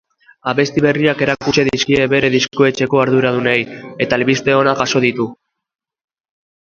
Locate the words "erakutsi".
1.25-1.65